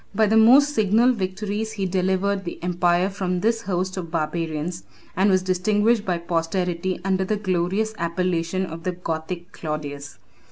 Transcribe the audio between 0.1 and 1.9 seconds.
By the most signal victories he